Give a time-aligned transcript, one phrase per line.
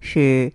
[0.00, 0.52] 是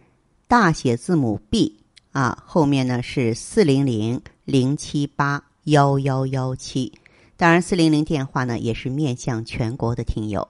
[0.48, 1.78] 大写字母 B
[2.12, 6.92] 啊，后面呢是四零零零七八幺幺幺七。
[7.36, 10.48] 当然，四零零电话呢也是面向全国的听友。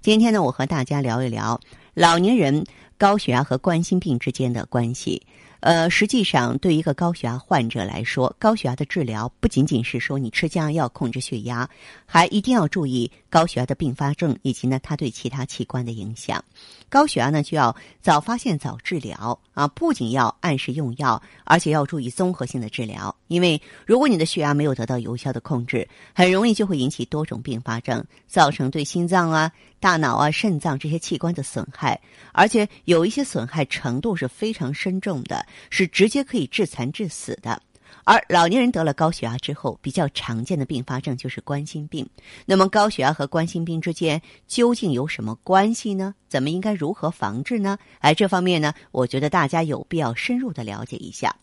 [0.00, 1.60] 今天呢，我和大家聊一聊
[1.94, 2.64] 老年人
[2.98, 5.22] 高血压和冠心病之间的关系。
[5.60, 11.70] 呃，实际上，对一个高血压患者来说，高血压的治疗不仅仅是说你吃降压药控制血压，
[12.04, 16.44] 还一定要注意高血压的并发症以及呢它对其他器官的影响。
[16.90, 23.16] 高血压呢就要早发现早治疗啊，不仅要按时用药，而且要注意综合性的治疗。
[23.28, 31.98] 因为如果你的血压没有得到有效的控制，很容易就会引起多种并发症，造成对心脏啊、大脑啊、肾脏这些器官的损害，
[32.32, 35.46] 而且有一些损害程度是非常深重的。
[35.70, 37.62] 是直接可以致残致死的，
[38.04, 42.08] 而老年人得了高血压之后，比较常见的并发症就是冠心病。
[42.46, 46.14] 那么，高血压和冠心病之间究竟有什么关系呢？
[46.28, 47.78] 怎么应该如何防治呢？
[48.00, 51.34] 哎，这方面呢，我觉得大家有必要深入的了解一下。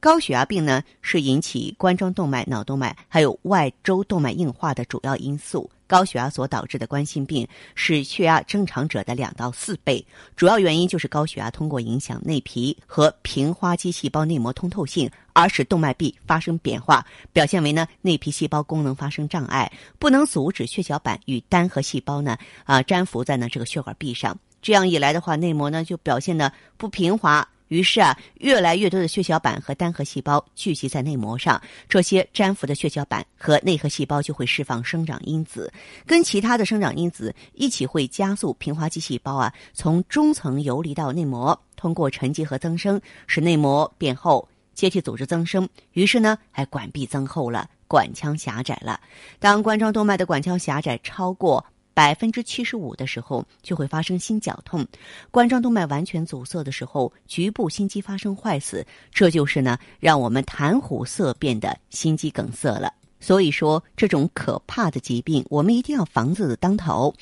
[0.00, 5.70] 高血压病呢，是引起冠状动脉、脑动脉还有外周动脉硬化的主要因素。
[5.86, 10.02] 高血压所导致的冠心病是血压正常者的两到四倍，
[10.36, 27.46] 主要原因就是高血压通过影响内皮和平滑肌细胞内膜通透性，而使动脉壁发生变化，表现为呢内皮细胞功能发生障碍，不能阻止血小板与单核细胞呢啊粘附在呢这个血管壁上，这样一来的话，内膜呢就表现的不平滑。
[27.70, 35.72] 于是啊，越来越多的血小板和单核细胞聚集在内膜上，这些粘附的血小板和内核细胞就会释放生长因子，
[36.04, 49.00] 跟其他的生长因子一起会加速平滑肌细胞啊从中层游离到内膜，通过沉积和增生，使内膜变厚，结缔组织增生，于是呢，还管壁增厚了，管腔狭窄了。
[49.38, 51.64] 当冠状动脉的管腔狭窄超过。
[51.94, 54.86] 百分之七十五的时候就会发生心绞痛，
[55.30, 62.92] 冠状动脉完全阻塞的时候，局部心肌发生坏死，这就是呢让我们谈虎色变的心肌梗塞了。
[63.22, 67.14] 所以说，这种可怕的疾病，我们一定要防字当头。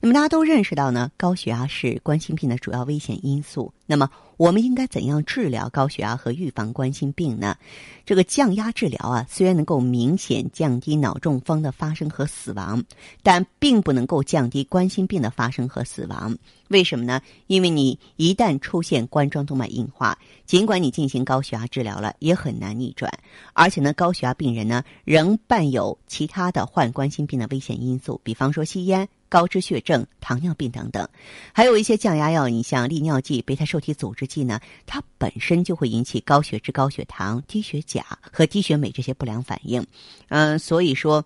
[0.00, 3.72] 那么大家都认识到呢，高血压是冠心病的主要危险因素。
[3.86, 7.56] 那么我们应该怎样治疗高血压和预防冠心病呢？
[8.04, 12.82] 这个降压治疗啊，虽然能够明显降低脑中风的发生和死亡，
[13.22, 16.36] 但并不能够降低冠心病的发生和死亡。
[16.68, 17.20] 为什么呢？
[17.46, 23.12] 因为你一旦出现冠状动脉硬化，尽管你进行高血压治疗了，也很难逆转。
[23.54, 29.08] 而且呢，高血压病人呢，仍伴有其他的患冠心病的危险因素，比方说吸烟。
[29.28, 31.08] 高脂血症、糖尿病等等，
[31.52, 39.86] 还有一些降压药，你像利尿剂、贝塔受体阻滞剂呢，它本身就会引起高血脂、高血糖、低血钾和低血镁这些不良反应。
[40.28, 41.24] 嗯，所以说。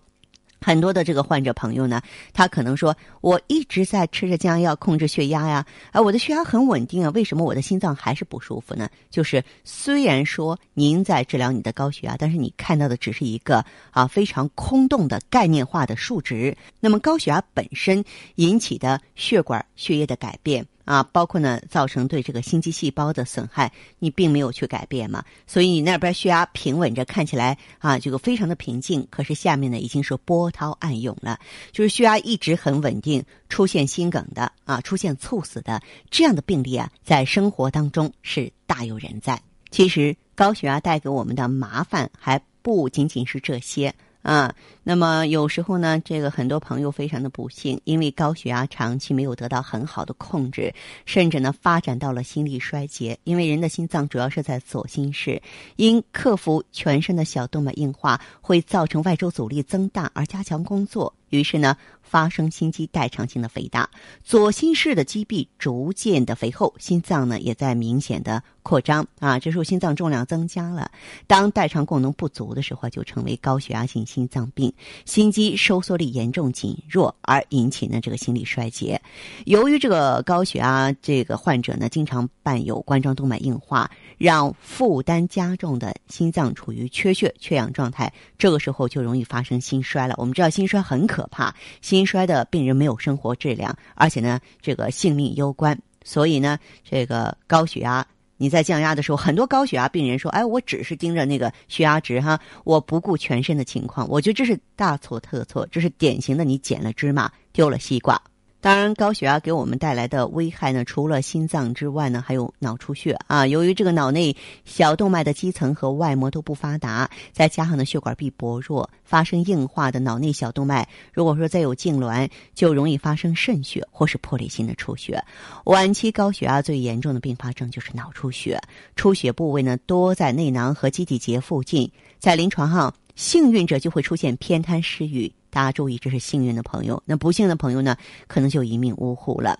[0.63, 1.99] 很多的这个患者朋友呢，
[2.33, 8.87] 他可能说，我一直在吃着降压药控制血压呀，啊，我的血压很稳定啊，为什么我的心脏还是不舒服呢？
[9.09, 16.55] 就是虽然说您在治疗你的高血压，但是你看到的只是一个啊非常空洞的概念化的数值。
[16.79, 18.03] 那么高血压本身
[18.35, 20.65] 引起的血管血液的改变。
[20.85, 29.07] 啊，包括呢，造成对这个心肌细胞的损害，你并没有去改变嘛，所以你那边血压平稳着，看起来啊，这个非常的平静。
[29.09, 31.39] 可是下面呢，已经是波涛暗涌了，
[31.71, 39.41] 就是血压一直很稳定，出现心梗的啊，出现猝死的这样的病例啊，在生活当中是大有人在。
[39.69, 43.93] 其实高血压带给我们的麻烦还不仅仅是这些。
[44.23, 44.53] 啊，
[44.83, 50.73] 那么有时候呢，这个很多朋友非常的不幸，因为高血压长期没有得到很好的控制，
[51.05, 53.17] 甚至呢发展到了心力衰竭。
[53.23, 55.41] 因为人的心脏主要是在左心室，
[55.75, 61.13] 因克服全身的小动脉硬化，会造成外周阻力增大而加强工作。
[61.29, 63.89] 于是呢，发生心肌代偿性的肥大，
[64.21, 69.39] 左心室的肌壁逐渐的肥厚，心脏呢也在明显的扩张啊。
[69.39, 70.91] 这时候心脏重量增加了，
[71.27, 74.70] 当代偿功能不足的时候，就成为高血压性心脏病，
[75.05, 79.01] 心肌收缩力严重减弱，而引起呢这个心力衰竭。
[79.45, 90.13] 由于这个高血压这个患者呢，经常伴有冠状动脉硬化，让负担加重的心脏处于缺血缺氧状态，这个时候就容易发生心衰了。
[90.17, 91.27] 我们知道心衰很可。
[91.31, 95.79] 怕，心衰的病人没有生活质量，而且呢，这个性命攸关。
[96.03, 98.05] 所以呢，这个高血压。
[98.41, 108.19] 你在降压的时候，很多高血压病人说：“哎，我只是盯着那个血压值哈，我不顾全身的情况。”我觉得这是大错特错，这是典型的你捡了芝麻丢了西瓜。
[108.61, 113.47] 当然，高血压给我们带来的危害呢，除了心脏之外呢，还有脑出血啊。
[113.47, 114.35] 由于这个脑内
[114.65, 125.19] 小动脉的基层和外膜都不发达，再加上呢血管壁薄弱，发生硬化的脑内小动脉，如果说再有痉挛，就容易发生渗血或是破裂性的出血。
[125.65, 128.61] 晚期高血压最严重的并发症就是脑出血，
[128.95, 132.93] 出血部位呢多在内囊和基底节附近，在临床上。
[133.13, 137.03] 幸运者就会出现偏瘫失语，大家注意，这是幸运的朋友。
[137.05, 137.95] 那不幸的朋友呢，
[138.27, 139.59] 可能就一命呜呼了。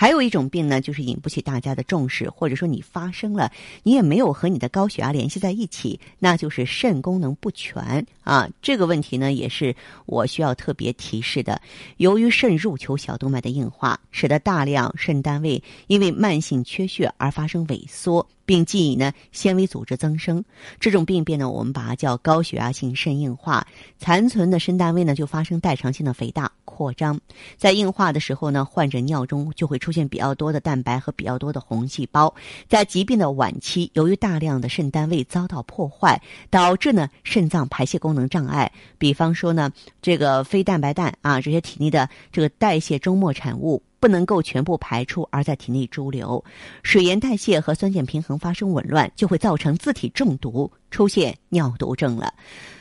[0.00, 3.50] 还有一种病呢，就是引不起大家的重视，或者说你发生了，
[3.82, 8.48] 你也没有和你的高血压联系在一起，那就是肾功能不全啊。
[8.62, 9.74] 这个问题呢，也是
[10.06, 11.60] 我需要特别提示的。
[11.96, 18.24] 由于肾入球小动脉的硬化，使得大量肾单位因为慢性缺血而发生萎缩。
[18.48, 20.42] 并继以呢纤维组织增生，
[20.80, 23.66] 这种病变呢，我们把它叫高血压性肾硬化。
[23.98, 27.18] 残存的肾单位呢，就发生代偿性的肥大扩张。
[27.56, 32.32] 在硬化的时候呢，患者尿中就会出现比较多的蛋白和比较多的红细胞。
[32.68, 38.70] 在疾病的晚期，由于大量的肾单位遭到破坏，导致呢肾脏排泄功能障碍。
[38.96, 43.82] 比方说呢，这个非蛋白氮啊，这些体内的这个代谢终末产物。
[44.00, 46.44] 不能够全部排出，而在体内潴留，
[46.84, 52.32] 水盐代谢和酸碱平衡发生紊乱，就会造成自体中毒，出现尿毒症了。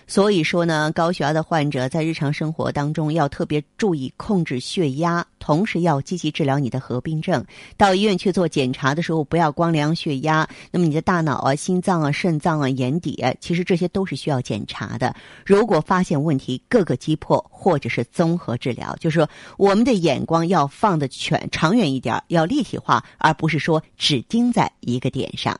[0.09, 7.43] 所以说呢，高血压的患者在日常生活当中要特别注意控制血压，同时要积极治疗你的合并症。
[7.75, 15.13] 到医院去做检查的时候，不要光量血压，那么你的大脑啊、心脏啊、肾脏啊、眼底，其实这些都是需要检查的。
[15.45, 25.59] 如果发现问题，各个击破或者是综合治疗，就是说我们的眼光要放的全长远一点，要立体化，而不是说只盯在一个点上。